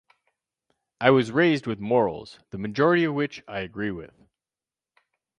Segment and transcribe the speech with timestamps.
[0.99, 4.15] I was raised with morals, the majority of which I agree with